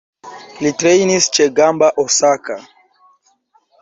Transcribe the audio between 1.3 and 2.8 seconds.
ĉe Gamba Osaka.